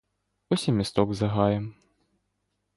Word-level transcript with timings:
Ось 0.49 0.67
і 0.67 0.71
місток 0.71 1.13
за 1.13 1.27
гаєм. 1.27 1.75